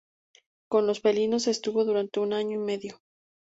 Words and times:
Con 0.67 0.87
los 0.87 0.99
felinos 1.01 1.45
estuvo 1.45 1.85
durante 1.85 2.19
un 2.21 2.33
año 2.33 2.55
y 2.59 2.63
medio. 2.63 2.99